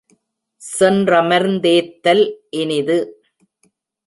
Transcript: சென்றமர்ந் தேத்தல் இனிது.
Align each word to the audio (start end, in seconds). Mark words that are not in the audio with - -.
சென்றமர்ந் 0.61 1.59
தேத்தல் 1.59 2.23
இனிது. 2.49 2.97